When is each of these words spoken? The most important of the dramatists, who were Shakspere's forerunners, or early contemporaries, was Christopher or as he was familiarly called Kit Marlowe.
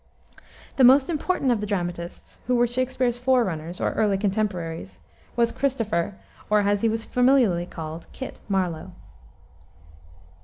The 0.77 0.83
most 0.83 1.11
important 1.11 1.51
of 1.51 1.61
the 1.61 1.67
dramatists, 1.67 2.39
who 2.47 2.55
were 2.55 2.65
Shakspere's 2.65 3.19
forerunners, 3.19 3.79
or 3.79 3.91
early 3.91 4.17
contemporaries, 4.17 4.97
was 5.35 5.51
Christopher 5.51 6.15
or 6.49 6.61
as 6.61 6.81
he 6.81 6.89
was 6.89 7.03
familiarly 7.05 7.67
called 7.67 8.07
Kit 8.11 8.39
Marlowe. 8.49 8.93